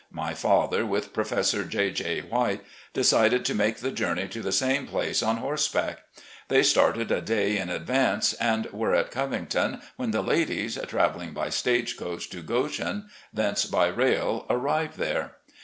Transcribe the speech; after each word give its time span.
My 0.09 0.33
father, 0.33 0.83
with 0.83 1.13
Professor 1.13 1.63
J. 1.63 1.91
J. 1.91 2.21
White, 2.21 2.61
decided 2.91 3.45
to 3.45 3.53
make 3.53 3.77
the 3.77 3.91
journey 3.91 4.27
to 4.29 4.41
the 4.41 4.51
same 4.51 4.87
place 4.87 5.21
on 5.21 5.37
horseback. 5.37 5.99
They 6.47 6.63
started 6.63 7.11
a 7.11 7.21
day 7.21 7.59
in 7.59 7.69
advance, 7.69 8.33
and 8.33 8.65
were 8.71 8.95
at 8.95 9.11
Covington 9.11 9.79
when 9.97 10.09
the 10.09 10.23
ladies, 10.23 10.75
travelling 10.87 11.33
by 11.35 11.49
stage 11.51 11.97
coach 11.97 12.31
to 12.31 12.41
Goshen, 12.41 13.09
thence 13.31 13.65
by 13.65 13.89
rail, 13.89 14.47
arrived 14.49 14.97
there. 14.97 15.35